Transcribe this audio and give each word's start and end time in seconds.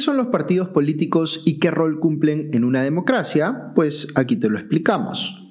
¿Qué 0.00 0.04
son 0.04 0.16
los 0.16 0.28
partidos 0.28 0.70
políticos 0.70 1.42
y 1.44 1.58
qué 1.58 1.70
rol 1.70 2.00
cumplen 2.00 2.48
en 2.54 2.64
una 2.64 2.82
democracia? 2.82 3.72
Pues 3.74 4.08
aquí 4.14 4.36
te 4.36 4.48
lo 4.48 4.56
explicamos. 4.56 5.49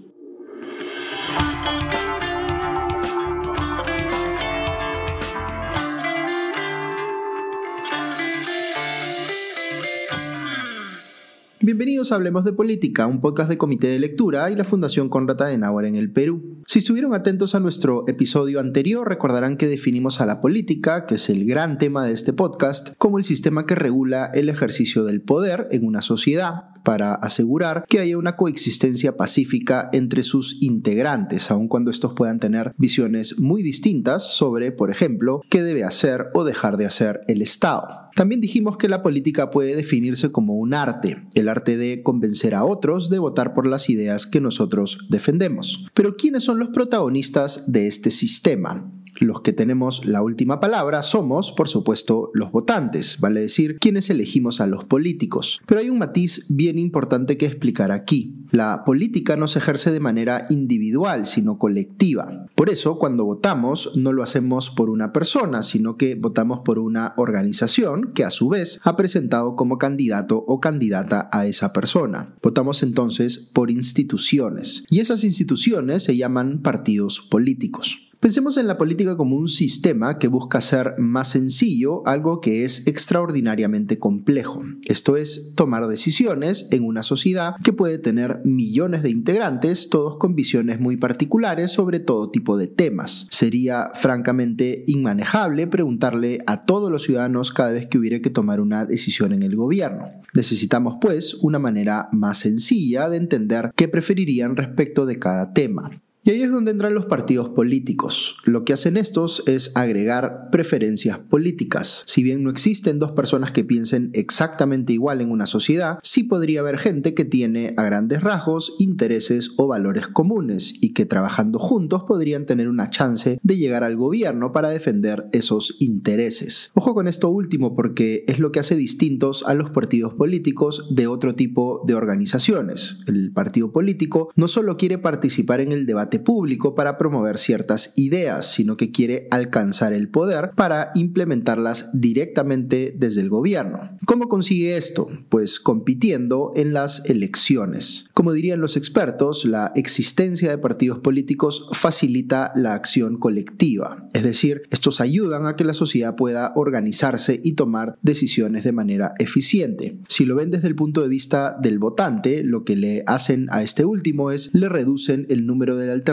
Bienvenidos 11.61 12.13
a 12.13 12.15
Hablemos 12.15 12.45
de 12.45 12.53
Política, 12.53 13.05
un 13.05 13.19
podcast 13.19 13.49
de 13.49 13.57
Comité 13.57 13.87
de 13.87 13.99
Lectura 13.99 14.49
y 14.49 14.55
la 14.55 14.63
Fundación 14.63 15.09
Conrad 15.09 15.41
Adenauer 15.41 15.83
en 15.87 15.95
el 15.95 16.09
Perú. 16.09 16.63
Si 16.65 16.79
estuvieron 16.79 17.13
atentos 17.13 17.53
a 17.53 17.59
nuestro 17.59 18.07
episodio 18.07 18.61
anterior, 18.61 19.05
recordarán 19.05 19.57
que 19.57 19.67
definimos 19.67 20.21
a 20.21 20.25
la 20.25 20.39
política, 20.39 21.05
que 21.05 21.15
es 21.15 21.29
el 21.29 21.45
gran 21.45 21.77
tema 21.77 22.05
de 22.05 22.13
este 22.13 22.31
podcast, 22.31 22.93
como 22.97 23.17
el 23.17 23.25
sistema 23.25 23.65
que 23.65 23.75
regula 23.75 24.31
el 24.33 24.47
ejercicio 24.47 25.03
del 25.03 25.21
poder 25.21 25.67
en 25.71 25.85
una 25.85 26.01
sociedad 26.01 26.69
para 26.83 27.13
asegurar 27.15 27.85
que 27.87 27.99
haya 27.99 28.17
una 28.17 28.35
coexistencia 28.35 29.17
pacífica 29.17 29.89
entre 29.93 30.23
sus 30.23 30.61
integrantes, 30.61 31.51
aun 31.51 31.67
cuando 31.67 31.91
estos 31.91 32.13
puedan 32.13 32.39
tener 32.39 32.73
visiones 32.77 33.39
muy 33.39 33.63
distintas 33.63 34.35
sobre, 34.35 34.71
por 34.71 34.91
ejemplo, 34.91 35.41
qué 35.49 35.63
debe 35.63 35.83
hacer 35.83 36.27
o 36.33 36.43
dejar 36.43 36.77
de 36.77 36.85
hacer 36.85 37.21
el 37.27 37.41
Estado. 37.41 38.09
También 38.15 38.41
dijimos 38.41 38.77
que 38.77 38.89
la 38.89 39.03
política 39.03 39.49
puede 39.49 39.75
definirse 39.75 40.31
como 40.31 40.55
un 40.55 40.73
arte, 40.73 41.23
el 41.35 41.47
arte 41.47 41.77
de 41.77 42.03
convencer 42.03 42.55
a 42.55 42.65
otros 42.65 43.09
de 43.09 43.19
votar 43.19 43.53
por 43.53 43.65
las 43.65 43.89
ideas 43.89 44.25
que 44.25 44.41
nosotros 44.41 45.07
defendemos. 45.09 45.85
Pero 45.93 46.15
¿quiénes 46.15 46.43
son 46.43 46.59
los 46.59 46.69
protagonistas 46.69 47.71
de 47.71 47.87
este 47.87 48.11
sistema? 48.11 48.91
Los 49.19 49.41
que 49.41 49.51
tenemos 49.51 50.05
la 50.05 50.21
última 50.21 50.61
palabra 50.61 51.01
somos, 51.01 51.51
por 51.51 51.67
supuesto, 51.67 52.31
los 52.33 52.53
votantes, 52.53 53.19
vale 53.19 53.41
decir, 53.41 53.77
quienes 53.77 54.09
elegimos 54.09 54.61
a 54.61 54.67
los 54.67 54.85
políticos. 54.85 55.61
Pero 55.65 55.81
hay 55.81 55.89
un 55.89 55.99
matiz 55.99 56.45
bien 56.49 56.79
importante 56.79 57.37
que 57.37 57.45
explicar 57.45 57.91
aquí. 57.91 58.45
La 58.51 58.83
política 58.85 59.35
no 59.35 59.49
se 59.49 59.59
ejerce 59.59 59.91
de 59.91 59.99
manera 59.99 60.47
individual, 60.49 61.25
sino 61.25 61.55
colectiva. 61.55 62.47
Por 62.55 62.69
eso, 62.69 62.97
cuando 62.97 63.25
votamos, 63.25 63.91
no 63.97 64.13
lo 64.13 64.23
hacemos 64.23 64.69
por 64.69 64.89
una 64.89 65.11
persona, 65.11 65.63
sino 65.63 65.97
que 65.97 66.15
votamos 66.15 66.61
por 66.63 66.79
una 66.79 67.13
organización 67.17 68.13
que 68.13 68.23
a 68.23 68.29
su 68.29 68.47
vez 68.47 68.79
ha 68.83 68.95
presentado 68.95 69.55
como 69.55 69.77
candidato 69.77 70.43
o 70.47 70.61
candidata 70.61 71.29
a 71.31 71.45
esa 71.45 71.73
persona. 71.73 72.35
Votamos 72.41 72.83
entonces 72.83 73.37
por 73.37 73.69
instituciones. 73.69 74.85
Y 74.89 75.01
esas 75.01 75.25
instituciones 75.25 76.03
se 76.03 76.15
llaman 76.15 76.61
partidos 76.61 77.19
políticos. 77.19 78.08
Pensemos 78.19 78.57
en 78.57 78.67
la 78.67 78.77
política 78.77 79.15
como 79.15 79.37
un 79.37 79.47
sistema 79.47 80.17
que 80.17 80.27
busca 80.27 80.59
ser 80.59 80.95
más 80.97 81.29
sencillo 81.29 82.05
algo 82.05 82.41
que 82.41 82.65
es 82.65 82.85
extraordinariamente 82.85 83.97
complejo. 83.97 84.61
Esto 84.87 85.15
es 85.15 85.53
tomar 85.55 85.87
decisiones 85.87 86.67
en 86.71 86.83
una 86.83 87.01
sociedad 87.01 87.55
que 87.63 87.71
puede 87.71 87.97
tener 87.97 88.41
millones 88.43 89.03
de 89.03 89.09
integrantes, 89.09 89.89
todos 89.89 90.17
con 90.17 90.35
visiones 90.35 90.81
muy 90.81 90.97
particulares 90.97 91.71
sobre 91.71 92.01
todo 92.01 92.29
tipo 92.29 92.57
de 92.57 92.67
temas. 92.67 93.25
Sería 93.31 93.91
francamente 93.93 94.83
inmanejable 94.85 95.67
preguntarle 95.67 96.39
a 96.45 96.65
todos 96.65 96.91
los 96.91 97.03
ciudadanos 97.03 97.53
cada 97.53 97.71
vez 97.71 97.87
que 97.87 97.99
hubiera 97.99 98.19
que 98.19 98.29
tomar 98.29 98.59
una 98.59 98.83
decisión 98.83 99.31
en 99.31 99.43
el 99.43 99.55
gobierno. 99.55 100.09
Necesitamos 100.33 100.97
pues 100.99 101.35
una 101.35 101.57
manera 101.57 102.09
más 102.11 102.39
sencilla 102.39 103.07
de 103.07 103.15
entender 103.15 103.71
qué 103.77 103.87
preferirían 103.87 104.57
respecto 104.57 105.05
de 105.05 105.19
cada 105.19 105.53
tema. 105.53 105.89
Y 106.29 106.31
ahí 106.31 106.43
es 106.43 106.51
donde 106.51 106.69
entran 106.69 106.93
los 106.93 107.07
partidos 107.07 107.49
políticos. 107.49 108.37
Lo 108.45 108.63
que 108.63 108.73
hacen 108.73 108.97
estos 108.97 109.41
es 109.47 109.75
agregar 109.75 110.49
preferencias 110.51 111.17
políticas. 111.17 112.03
Si 112.05 112.21
bien 112.21 112.43
no 112.43 112.51
existen 112.51 112.99
dos 112.99 113.13
personas 113.13 113.51
que 113.51 113.63
piensen 113.63 114.11
exactamente 114.13 114.93
igual 114.93 115.21
en 115.21 115.31
una 115.31 115.47
sociedad, 115.47 115.97
sí 116.03 116.21
podría 116.21 116.59
haber 116.59 116.77
gente 116.77 117.15
que 117.15 117.25
tiene 117.25 117.73
a 117.77 117.83
grandes 117.83 118.21
rasgos 118.21 118.75
intereses 118.77 119.55
o 119.57 119.65
valores 119.65 120.07
comunes 120.07 120.75
y 120.79 120.93
que 120.93 121.07
trabajando 121.07 121.57
juntos 121.57 122.03
podrían 122.07 122.45
tener 122.45 122.67
una 122.67 122.91
chance 122.91 123.39
de 123.41 123.57
llegar 123.57 123.83
al 123.83 123.95
gobierno 123.95 124.51
para 124.51 124.69
defender 124.69 125.29
esos 125.31 125.77
intereses. 125.79 126.69
Ojo 126.75 126.93
con 126.93 127.07
esto 127.07 127.29
último 127.29 127.75
porque 127.75 128.23
es 128.27 128.37
lo 128.37 128.51
que 128.51 128.59
hace 128.59 128.75
distintos 128.75 129.43
a 129.47 129.55
los 129.55 129.71
partidos 129.71 130.13
políticos 130.13 130.89
de 130.91 131.07
otro 131.07 131.33
tipo 131.33 131.81
de 131.87 131.95
organizaciones. 131.95 132.99
El 133.07 133.31
partido 133.31 133.71
político 133.71 134.29
no 134.35 134.47
solo 134.47 134.77
quiere 134.77 134.99
participar 134.99 135.59
en 135.61 135.71
el 135.71 135.87
debate 135.87 136.18
público 136.21 136.75
para 136.75 136.97
promover 136.97 137.37
ciertas 137.37 137.93
ideas, 137.95 138.51
sino 138.51 138.77
que 138.77 138.91
quiere 138.91 139.27
alcanzar 139.31 139.93
el 139.93 140.09
poder 140.09 140.51
para 140.55 140.91
implementarlas 140.95 141.89
directamente 141.93 142.93
desde 142.97 143.21
el 143.21 143.29
gobierno. 143.29 143.97
¿Cómo 144.05 144.27
consigue 144.27 144.77
esto? 144.77 145.09
Pues 145.29 145.59
compitiendo 145.59 146.51
en 146.55 146.73
las 146.73 147.05
elecciones. 147.09 148.07
Como 148.13 148.33
dirían 148.33 148.61
los 148.61 148.77
expertos, 148.77 149.45
la 149.45 149.71
existencia 149.75 150.49
de 150.49 150.57
partidos 150.57 150.99
políticos 150.99 151.69
facilita 151.73 152.51
la 152.55 152.73
acción 152.73 153.17
colectiva, 153.17 154.07
es 154.13 154.23
decir, 154.23 154.63
estos 154.71 155.01
ayudan 155.01 155.45
a 155.45 155.55
que 155.55 155.63
la 155.63 155.73
sociedad 155.73 156.15
pueda 156.15 156.53
organizarse 156.55 157.39
y 157.43 157.53
tomar 157.53 157.97
decisiones 158.01 158.63
de 158.63 158.71
manera 158.71 159.13
eficiente. 159.19 159.97
Si 160.07 160.25
lo 160.25 160.35
ven 160.35 160.51
desde 160.51 160.67
el 160.67 160.75
punto 160.75 161.01
de 161.01 161.07
vista 161.07 161.57
del 161.61 161.79
votante, 161.79 162.43
lo 162.43 162.63
que 162.63 162.75
le 162.75 163.03
hacen 163.05 163.47
a 163.51 163.61
este 163.63 163.85
último 163.85 164.31
es 164.31 164.53
le 164.53 164.69
reducen 164.69 165.25
el 165.29 165.45
número 165.45 165.77
de 165.77 165.91
alternativas 165.91 166.08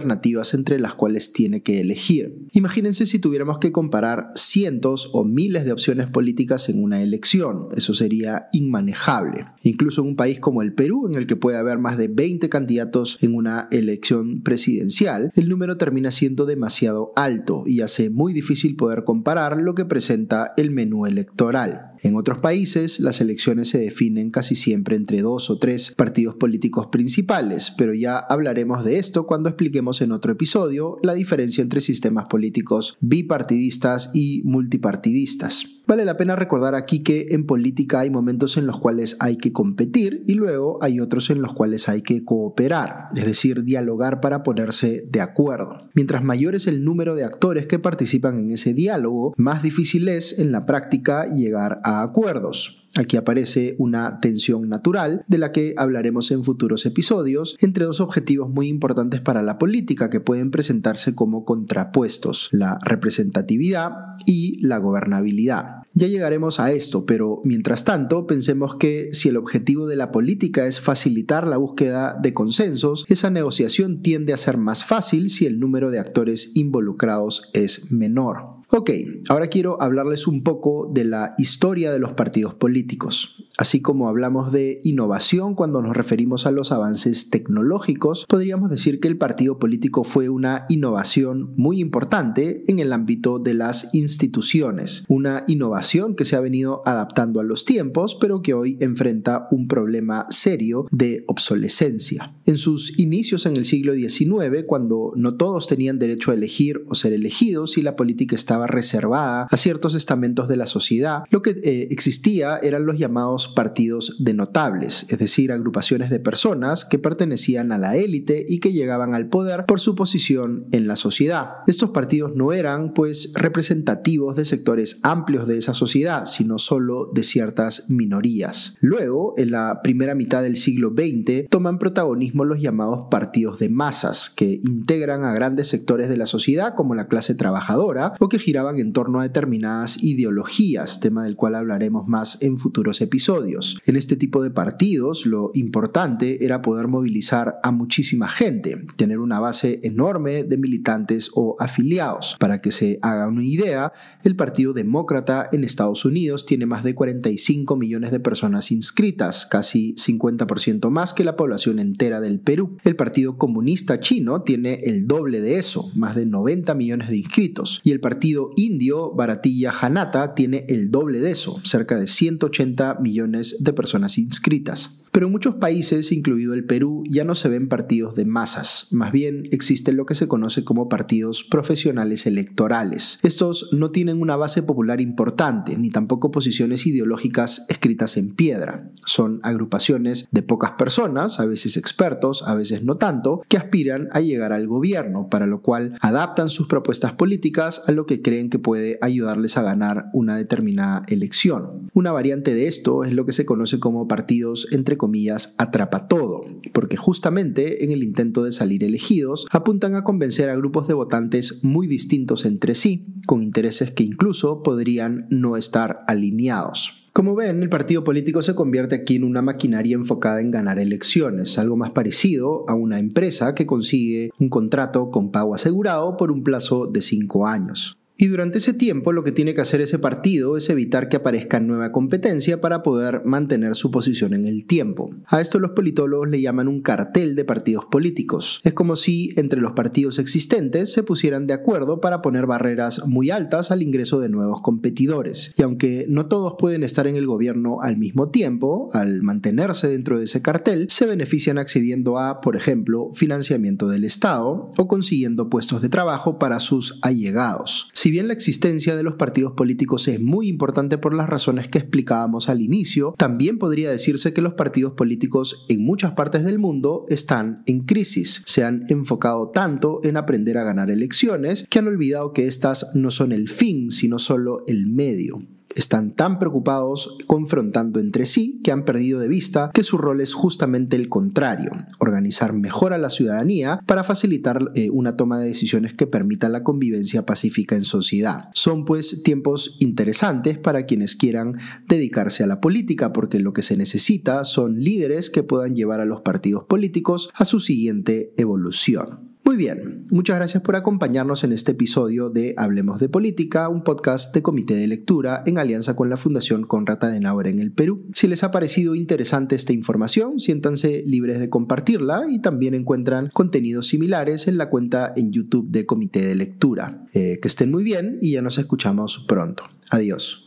entre 0.55 0.79
las 0.79 0.95
cuales 0.95 1.33
tiene 1.33 1.63
que 1.63 1.81
elegir. 1.81 2.47
Imagínense 2.53 3.07
si 3.07 3.19
tuviéramos 3.19 3.59
que 3.59 3.73
comparar 3.73 4.31
cientos 4.35 5.11
o 5.13 5.25
miles 5.25 5.65
de 5.65 5.73
opciones 5.73 6.09
políticas 6.09 6.69
en 6.69 6.83
una 6.83 7.03
elección. 7.03 7.69
Eso 7.77 7.95
sería 7.95 8.49
inmanejable. 8.53 9.47
Incluso 9.63 10.03
en 10.03 10.09
un 10.09 10.17
país 10.17 10.41
como 10.41 10.63
el 10.63 10.75
Perú, 10.75 11.09
en 11.09 11.19
el 11.19 11.27
que 11.27 11.37
puede 11.37 11.59
haber 11.59 11.79
más 11.79 11.99
de 11.99 12.09
20 12.09 12.49
candidatos 12.49 13.19
en 13.21 13.35
una 13.35 13.69
elección 13.71 14.43
presidencial, 14.43 15.33
el 15.35 15.49
número 15.49 15.77
termina 15.77 16.11
siendo 16.11 16.47
demasiado 16.47 17.13
alto 17.17 17.65
y 17.67 17.81
hace 17.81 18.11
muy 18.11 18.33
difícil 18.33 18.77
poder 18.77 19.05
comparar 19.05 19.59
lo 19.59 19.75
que 19.75 19.85
presenta 19.85 20.53
el 20.57 20.71
menú 20.71 21.07
electoral. 21.07 21.93
En 22.07 22.15
otros 22.15 22.39
países, 22.39 23.01
las 23.01 23.21
elecciones 23.21 23.71
se 23.71 23.79
definen 23.79 24.31
casi 24.31 24.55
siempre 24.55 24.95
entre 24.95 25.23
dos 25.23 25.51
o 25.51 25.59
tres 25.59 25.93
partidos 25.97 26.37
políticos 26.37 26.87
principales, 26.87 27.75
pero 27.77 27.95
ya 27.95 28.17
hablaremos 28.17 28.85
de 28.85 28.99
esto 28.99 29.27
cuando 29.27 29.49
expliquemos 29.49 30.01
en 30.01 30.13
otro 30.13 30.31
episodio 30.31 30.99
la 31.03 31.15
diferencia 31.15 31.63
entre 31.63 31.81
sistemas 31.81 32.27
políticos 32.29 32.97
bipartidistas 33.01 34.13
y 34.15 34.43
multipartidistas. 34.45 35.76
Vale 35.87 36.05
la 36.05 36.17
pena 36.17 36.35
recordar 36.35 36.75
aquí 36.75 37.05
que 37.05 37.29
en 37.31 37.47
política 37.47 38.01
hay 38.01 38.11
momentos 38.11 38.57
en 38.57 38.67
los 38.67 38.81
cuales 38.81 39.17
hay 39.21 39.37
que 39.37 39.53
competir 39.53 40.25
y 40.27 40.35
luego 40.35 40.83
hay 40.83 40.99
otros 40.99 41.31
en 41.31 41.41
los 41.41 41.53
cuales 41.53 41.89
hay 41.89 42.03
que 42.03 42.25
cooperar, 42.25 43.11
es 43.15 43.25
decir, 43.25 43.63
dialogar 43.63 44.21
para 44.21 44.43
ponerse 44.43 45.05
de 45.09 45.21
acuerdo. 45.21 45.89
Mientras 45.95 46.25
mayor 46.25 46.57
es 46.57 46.67
el 46.67 46.85
número 46.85 47.15
de 47.15 47.25
actores 47.25 47.69
que 47.69 47.79
participan 47.79 48.37
en 48.37 48.51
ese 48.51 48.75
diálogo, 48.75 49.33
más 49.37 49.63
difícil 49.63 50.09
es 50.09 50.41
en 50.41 50.51
la 50.51 50.67
práctica 50.67 51.27
llegar 51.27 51.81
a 51.85 52.03
acuerdos. 52.03 52.86
Aquí 52.97 53.17
aparece 53.17 53.77
una 53.79 54.21
tensión 54.21 54.69
natural 54.69 55.25
de 55.29 55.39
la 55.39 55.53
que 55.53 55.75
hablaremos 55.77 56.31
en 56.31 56.45
futuros 56.45 56.87
episodios 56.87 57.57
entre 57.61 57.85
dos 57.85 58.01
objetivos 58.01 58.49
muy 58.49 58.69
importantes 58.69 59.21
para 59.21 59.43
la 59.43 59.59
política 59.59 60.09
que 60.09 60.21
pueden 60.21 60.51
presentarse 60.51 61.15
como 61.15 61.45
contrapuestos, 61.45 62.49
la 62.53 62.79
representatividad 62.83 63.93
y 64.25 64.59
la 64.67 64.79
gobernabilidad. 64.79 65.83
Ya 65.93 66.09
llegaremos 66.09 66.61
a 66.61 66.73
esto, 66.73 67.07
pero 67.07 67.41
mientras 67.45 67.85
tanto 67.85 68.27
pensemos 68.27 68.77
que 68.77 69.11
si 69.13 69.31
el 69.31 69.37
objetivo 69.39 69.87
de 69.87 69.97
la 69.97 70.13
política 70.13 70.67
es 70.67 70.79
facilitar 70.79 71.47
la 71.47 71.57
búsqueda 71.57 72.19
de 72.21 72.35
consensos, 72.35 73.05
esa 73.09 73.31
negociación 73.31 74.03
tiende 74.03 74.33
a 74.33 74.37
ser 74.37 74.59
más 74.59 74.85
fácil 74.85 75.31
si 75.31 75.47
el 75.47 75.59
número 75.59 75.91
de 75.91 75.99
actores 75.99 76.53
involucrados 76.55 77.51
es 77.55 77.91
menor. 77.91 78.57
Ok, 78.69 78.91
ahora 79.29 79.47
quiero 79.47 79.81
hablarles 79.81 80.27
un 80.27 80.43
poco 80.43 80.91
de 80.93 81.05
la 81.05 81.35
historia 81.39 81.93
de 81.93 82.01
los 82.01 82.15
partidos 82.15 82.55
políticos. 82.55 83.49
Así 83.57 83.81
como 83.81 84.09
hablamos 84.09 84.51
de 84.53 84.81
innovación 84.83 85.55
cuando 85.55 85.81
nos 85.81 85.97
referimos 85.97 86.47
a 86.47 86.51
los 86.51 86.73
avances 86.73 87.31
tecnológicos, 87.31 88.27
podríamos 88.29 88.69
decir 88.69 88.99
que 88.99 89.07
el 89.07 89.19
partido 89.19 89.61
político 89.61 90.03
fue 90.03 90.29
una 90.29 90.67
innovación 90.69 91.55
muy 91.57 91.81
importante 91.81 92.65
en 92.67 92.81
el 92.81 92.93
ámbito 92.93 93.39
de 93.39 93.55
las 93.55 93.95
instituciones, 93.95 95.05
una 95.09 95.45
innovación 95.47 96.17
que 96.17 96.25
se 96.25 96.35
ha 96.35 96.41
venido 96.41 96.83
adaptando 96.87 97.39
a 97.39 97.45
los 97.45 97.65
tiempos, 97.65 98.17
pero 98.21 98.43
que 98.43 98.53
hoy 98.53 98.79
enfrenta 98.81 99.47
un 99.53 99.69
problema 99.69 100.27
serio 100.29 100.87
de 100.91 101.25
obsolescencia. 101.29 102.35
En 102.47 102.57
sus 102.57 102.99
inicios 102.99 103.47
en 103.47 103.57
el 103.57 103.65
siglo 103.65 103.95
XIX, 103.95 104.65
cuando 104.67 105.13
no 105.15 105.37
todos 105.37 105.69
tenían 105.69 106.01
derecho 106.01 106.33
a 106.33 106.35
elegir 106.35 106.83
o 106.89 106.97
ser 106.97 107.13
elegidos 107.13 107.79
y 107.79 107.83
la 107.83 107.97
política 107.97 108.35
estaba 108.35 108.56
reservada 108.67 109.49
a 109.51 109.57
ciertos 109.57 109.95
estamentos 109.95 110.49
de 110.49 110.57
la 110.57 110.67
sociedad, 110.67 111.25
lo 111.31 111.43
que 111.43 111.51
eh, 111.51 111.89
existía 111.91 112.59
eran 112.59 112.85
los 112.85 112.99
llamados 112.99 113.07
llamados 113.07 113.47
partidos 113.47 114.17
de 114.19 114.35
notables, 114.35 115.07
es 115.09 115.19
decir, 115.21 115.53
agrupaciones 115.53 116.11
de 116.11 116.19
personas 116.19 116.85
que 116.85 116.99
pertenecían 116.99 117.71
a 117.71 117.79
la 117.79 117.97
élite 117.97 118.45
y 118.49 118.59
que 118.59 118.73
llegaban 118.73 119.15
al 119.15 119.29
poder 119.29 119.65
por 119.65 119.79
su 119.79 119.95
posición 119.95 120.67
en 120.73 120.89
la 120.89 120.97
sociedad. 120.97 121.59
Estos 121.69 121.91
partidos 121.91 122.35
no 122.35 122.53
eran, 122.53 122.95
pues, 122.95 123.33
representativos 123.35 124.35
de 124.35 124.45
sectores 124.45 124.99
amplios 125.05 125.47
de 125.47 125.59
esa 125.59 125.73
sociedad, 125.73 126.25
sino 126.25 126.59
solo 126.59 127.11
de 127.15 127.23
ciertas 127.23 127.89
minorías. 127.89 128.77
Luego, 128.81 129.35
en 129.37 129.53
la 129.53 129.81
primera 129.85 130.17
mitad 130.17 130.43
del 130.43 130.57
siglo 130.57 130.91
XX, 130.91 131.49
toman 131.49 131.79
protagonismo 131.79 132.45
los 132.45 132.61
llamados 132.61 133.07
partidos 133.09 133.61
de 133.61 133.69
masas, 133.69 134.31
que 134.31 134.59
integran 134.65 135.25
a 135.25 135.33
grandes 135.33 135.69
sectores 135.69 136.09
de 136.09 136.17
la 136.17 136.27
sociedad 136.27 136.75
como 136.75 136.97
la 136.97 137.07
clase 137.07 137.37
trabajadora 137.37 138.15
o 138.19 138.29
que 138.29 138.41
giraban 138.47 138.79
en 138.79 138.93
torno 138.93 139.19
a 139.19 139.25
determinadas 139.25 140.01
ideologías, 140.05 141.01
tema 141.01 141.25
del 141.25 141.35
cual 141.35 141.57
hablaremos 141.57 142.07
más 142.07 142.41
en 142.43 142.59
futuros 142.59 143.01
episodios. 143.01 143.83
En 143.87 143.97
este 143.97 144.15
tipo 144.15 144.41
de 144.41 144.53
partidos 144.53 145.27
lo 145.27 145.51
importante 145.55 146.45
era 146.45 146.63
poder 146.63 146.87
movilizar 146.87 147.59
a 147.65 147.73
muchísima 147.73 148.29
gente, 148.29 148.87
tener 148.95 149.19
una 149.19 149.41
base 149.41 149.81
enorme 149.83 150.45
de 150.45 150.57
militantes 150.59 151.33
o 151.35 151.57
afiliados. 151.59 152.37
Para 152.39 152.61
que 152.61 152.71
se 152.71 153.01
haga 153.03 153.27
una 153.27 153.45
idea, 153.45 153.93
el 154.23 154.37
Partido 154.37 154.73
Demócrata 154.73 155.49
en 155.51 155.65
Estados 155.65 156.05
Unidos 156.05 156.47
tiene 156.47 156.67
más 156.67 156.85
de 156.85 156.95
45 156.95 157.75
millones 157.75 158.13
de 158.13 158.21
personas 158.21 158.71
inscritas, 158.71 159.45
casi 159.45 159.97
50% 159.97 160.89
más 160.89 161.15
que 161.15 161.25
la 161.25 161.35
población 161.35 161.81
entera 161.81 162.21
del 162.21 162.39
Perú. 162.39 162.79
El 162.85 162.95
Partido 162.95 163.39
Comunista 163.39 163.99
Chino 163.99 164.43
tiene 164.43 164.83
el 164.85 165.09
doble 165.09 165.41
de 165.41 165.59
eso, 165.59 165.91
más 165.97 166.15
de 166.15 166.27
90 166.27 166.77
millones 166.77 167.09
de 167.09 167.17
inscritos, 167.17 167.81
y 167.83 167.91
el 167.91 167.99
Partido 167.99 168.36
Indio 168.57 169.13
Baratilla 169.13 169.73
Janata 169.73 170.35
tiene 170.35 170.67
el 170.69 170.91
doble 170.91 171.21
de 171.21 171.31
eso, 171.31 171.61
cerca 171.65 171.97
de 171.97 172.07
180 172.07 172.99
millones 173.01 173.57
de 173.61 173.73
personas 173.73 174.19
inscritas. 174.19 175.03
Pero 175.17 175.29
en 175.29 175.33
muchos 175.33 175.55
países, 175.55 176.13
incluido 176.13 176.53
el 176.53 176.67
Perú, 176.67 177.03
ya 177.09 177.25
no 177.25 177.35
se 177.35 177.49
ven 177.49 177.71
partidos 177.71 178.17
de 178.17 178.27
masas, 178.27 178.89
más 178.91 179.13
bien 179.13 179.49
existen 179.51 179.97
lo 179.97 180.05
que 180.05 180.15
se 180.15 180.29
conoce 180.29 180.63
como 180.63 180.91
partidos 180.91 181.43
profesionales 181.43 182.27
electorales. 182.27 183.19
Estos 183.23 183.71
no 183.73 183.91
tienen 183.93 184.21
una 184.21 184.37
base 184.37 184.63
popular 184.63 185.01
importante, 185.01 185.79
ni 185.79 185.89
tampoco 185.89 186.31
posiciones 186.31 186.87
ideológicas 186.87 187.65
escritas 187.71 188.19
en 188.19 188.35
piedra. 188.35 188.91
Son 189.07 189.41
agrupaciones 189.43 190.29
de 190.31 190.43
pocas 190.43 190.73
personas, 190.73 191.41
a 191.41 191.47
veces 191.47 191.79
expertos, 191.79 192.43
a 192.47 192.55
veces 192.55 192.85
no 192.85 192.99
tanto, 192.99 193.41
que 193.49 193.57
aspiran 193.57 194.09
a 194.13 194.21
llegar 194.21 194.53
al 194.53 194.67
gobierno, 194.67 195.31
para 195.31 195.47
lo 195.47 195.63
cual 195.63 195.97
adaptan 196.03 196.51
sus 196.51 196.67
propuestas 196.67 197.15
políticas 197.15 197.83
a 197.87 197.93
lo 197.93 198.05
que 198.05 198.21
creen 198.21 198.51
que 198.51 198.59
puede 198.59 198.99
ayudarles 199.01 199.57
a 199.57 199.63
ganar 199.63 200.11
una 200.13 200.37
determinada 200.37 201.05
elección. 201.09 201.89
Una 201.95 202.13
variante 202.13 202.55
de 202.55 202.67
esto 202.67 203.03
es 203.05 203.15
lo 203.15 203.25
que 203.25 203.33
se 203.33 203.47
conoce 203.47 203.81
como 203.81 204.07
partidos 204.07 204.69
entre 204.73 204.99
comillas 205.07 205.55
atrapa 205.57 206.09
todo, 206.09 206.47
porque 206.73 206.97
justamente 206.97 207.85
en 207.85 207.93
el 207.93 208.03
intento 208.03 208.43
de 208.43 208.51
salir 208.51 208.83
elegidos 208.83 209.47
apuntan 209.53 209.95
a 209.95 210.03
convencer 210.03 210.51
a 210.51 210.57
grupos 210.57 210.89
de 210.89 210.95
votantes 210.95 211.63
muy 211.63 211.87
distintos 211.87 212.45
entre 212.45 212.75
sí, 212.75 213.07
con 213.25 213.45
intereses 213.45 213.93
que 213.93 214.03
incluso 214.03 214.65
podrían 214.65 215.29
no 215.31 215.57
estar 215.57 216.01
alineados. 216.09 217.05
Como 217.13 217.37
ven, 217.37 217.63
el 217.63 217.69
partido 217.69 218.03
político 218.03 218.43
se 218.43 218.57
convierte 218.57 218.97
aquí 218.97 219.15
en 219.15 219.23
una 219.23 219.43
maquinaria 219.43 219.95
enfocada 219.95 220.41
en 220.41 220.51
ganar 220.51 220.81
elecciones, 220.81 221.57
algo 221.57 221.77
más 221.77 221.93
parecido 221.93 222.69
a 222.69 222.75
una 222.75 222.99
empresa 222.99 223.55
que 223.55 223.65
consigue 223.65 224.33
un 224.41 224.49
contrato 224.49 225.13
con 225.13 225.31
pago 225.31 225.55
asegurado 225.55 226.17
por 226.17 226.33
un 226.33 226.43
plazo 226.43 226.89
de 226.89 227.01
cinco 227.01 227.47
años. 227.47 227.97
Y 228.19 228.29
durante 228.29 228.59
ese 228.59 228.73
tiempo 228.73 229.13
lo 229.13 229.25
que 229.25 229.33
tiene 229.33 229.55
que 229.55 229.61
hacer 229.61 229.83
ese 229.83 229.99
partido 229.99 230.57
es 230.57 230.71
evitar 230.71 231.09
que 231.09 231.17
aparezca 231.17 231.61
nueva 231.61 231.93
competencia 231.93 232.61
para 232.61 232.83
poder 232.83 233.23
mantener 233.25 233.75
su 233.75 233.91
posición 233.91 234.33
en 234.33 234.47
el 234.47 234.67
tiempo. 234.67 235.11
A 235.27 235.41
esto 235.41 235.59
los 235.59 235.73
politólogos 235.73 236.29
le 236.29 236.41
llaman 236.41 236.69
un 236.69 236.81
cartel 236.81 237.35
de 237.35 237.45
partidos 237.45 237.85
políticos. 237.85 238.61
Es 238.65 238.73
como 238.73 238.97
si 238.97 239.35
entre 239.37 239.61
los 239.61 239.73
partidos 239.73 240.19
existentes 240.19 240.93
se 240.93 241.03
pusieran 241.03 241.47
de 241.47 241.55
acuerdo 241.55 242.01
para 242.01 242.23
poner 242.23 242.47
barreras 242.47 243.07
muy 243.07 243.31
altas 243.31 243.71
al 243.71 243.83
ingreso 243.83 244.19
de 244.21 244.31
nuevos 244.31 244.63
competidores. 244.63 245.53
Y 245.59 245.63
aunque 245.63 246.07
no 246.09 246.27
todos 246.27 246.55
pueden 246.59 246.85
estar 246.85 247.07
en 247.07 247.17
el 247.17 247.27
gobierno 247.27 247.83
al 247.83 247.99
mismo 247.99 248.31
tiempo, 248.31 248.91
al 248.95 249.23
mantenerse 249.23 249.89
dentro 249.89 250.19
de 250.19 250.25
ese 250.25 250.41
cartel, 250.41 250.87
se 250.89 251.05
benefician 251.05 251.59
accediendo 251.59 252.19
a, 252.19 252.41
por 252.41 252.57
ejemplo, 252.57 253.11
financiamiento 253.13 253.89
del 253.89 254.05
Estado 254.05 254.73
o 254.77 254.89
consiguiendo 254.89 255.51
puestos 255.51 255.83
de 255.83 255.91
trabajo 255.91 256.39
para 256.39 256.61
sus 256.61 256.99
allegados. 257.03 257.91
Si 258.07 258.13
bien 258.13 258.29
la 258.29 258.35
existencia 258.35 258.95
de 258.95 259.03
los 259.03 259.17
partidos 259.17 259.55
políticos 259.55 260.07
es 260.07 260.21
muy 260.21 260.47
importante 260.47 260.97
por 260.97 261.13
las 261.13 261.29
razones 261.29 261.67
que 261.67 261.79
explicábamos 261.79 262.49
al 262.49 262.61
inicio, 262.61 263.17
también 263.19 263.59
podría 263.59 263.91
decirse 263.91 264.33
que 264.33 264.43
los 264.43 264.55
partidos 264.55 264.93
políticos 264.93 265.67
en 265.69 265.85
muchas 265.85 266.13
partes 266.13 266.45
del 266.45 266.61
mundo 266.61 267.07
están 267.09 267.65
en 267.67 267.81
crisis. 267.81 268.45
Se 268.47 268.63
han 268.63 268.85
enfocado 268.91 269.49
tanto 269.49 269.99
en 270.05 270.17
aprender 270.17 270.57
a 270.57 270.63
ganar 270.63 270.89
elecciones 270.89 271.67
que 271.69 271.81
han 271.81 271.89
olvidado 271.89 272.33
que 272.33 272.47
estas 272.47 272.95
no 272.95 273.11
son 273.11 273.33
el 273.33 273.49
fin, 273.49 273.91
sino 273.91 274.21
solo 274.21 274.63
el 274.69 274.87
medio 274.87 275.41
están 275.77 276.13
tan 276.13 276.39
preocupados 276.39 277.17
confrontando 277.27 278.01
entre 278.01 278.27
sí 278.27 278.61
que 278.65 278.73
han 278.73 278.85
perdido 278.85 279.21
de 279.21 279.29
vista 279.29 279.71
que 279.73 279.85
su 279.85 279.99
rol 279.99 280.21
es 280.21 280.35
justamente 280.35 280.97
el 280.97 281.09
contrario, 281.09 281.71
organizar 281.99 282.53
mejor 282.53 282.93
a 282.93 282.99
la 282.99 283.11
ciudadanía 283.11 283.81
para 283.87 284.03
facilitar 284.03 284.73
eh, 284.75 284.91
una 284.91 285.17
toma 285.17 285.39
de 285.39 285.47
decisiones 285.47 285.95
que 285.95 286.07
permita 286.07 286.49
la 286.49 286.63
convivencia 286.63 287.27
pacífica 287.27 287.77
en 287.77 287.85
sociedad. 287.85 288.49
Son 288.55 288.85
pues 288.85 289.23
tiempos 289.23 289.77
interesantes 289.81 290.59
para 290.59 290.87
quienes 290.87 291.15
quieran 291.15 291.57
dedicarse 291.87 292.43
a 292.43 292.47
la 292.47 292.61
política 292.61 293.13
porque 293.13 293.39
lo 293.39 293.53
que 293.53 293.63
se 293.63 293.77
necesita 293.77 294.45
son 294.45 294.81
líderes 294.81 295.31
que 295.31 295.43
puedan 295.43 295.75
llevar 295.75 296.01
a 296.01 296.07
los 296.07 296.23
partidos 296.23 296.65
políticos 296.65 297.31
a 297.35 297.45
su 297.45 297.61
siguiente 297.61 298.33
evolución. 298.37 299.26
Muy 299.47 299.57
bien, 299.57 300.09
muchas 300.11 300.39
gracias 300.39 300.61
por 300.61 300.75
acompañarnos 300.75 301.45
en 301.45 301.53
este 301.53 301.71
episodio 301.71 302.31
de 302.31 302.55
Hablemos 302.57 302.99
de 302.99 303.09
Política, 303.09 303.69
un 303.69 303.85
podcast 303.85 304.35
de 304.35 304.43
comité 304.43 304.75
de 304.75 304.89
lectura 304.89 305.45
en 305.47 305.59
alianza 305.59 305.95
con 305.95 306.11
la 306.11 306.17
Fundación 306.17 306.65
Conrad 306.65 307.05
Adenauer 307.05 307.47
en 307.47 307.61
el 307.61 307.71
Perú. 307.71 308.09
Si 308.13 308.27
les 308.27 308.43
ha 308.43 308.51
parecido 308.51 308.97
interesante 308.97 309.55
esta 309.55 309.73
información, 309.73 310.41
siéntanse 310.41 311.05
libres 311.07 311.39
de 311.39 311.49
compartirla 311.49 312.25
y 312.29 312.41
también 312.41 312.75
encuentran 312.75 313.31
contenidos 313.33 313.87
similares 313.87 314.49
en 314.49 314.59
la 314.59 314.69
cuenta 314.69 315.13
en 315.15 315.31
YouTube 315.31 315.71
de 315.71 315.87
comité 315.87 316.27
de 316.27 316.35
lectura. 316.35 317.05
Eh, 317.13 317.39
que 317.41 317.47
estén 317.47 317.71
muy 317.71 317.85
bien 317.85 318.19
y 318.21 318.33
ya 318.33 318.43
nos 318.43 318.59
escuchamos 318.59 319.25
pronto. 319.29 319.63
Adiós. 319.91 320.46